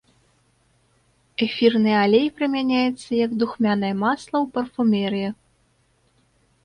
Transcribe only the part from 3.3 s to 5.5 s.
духмянае масла ў парфумерыі.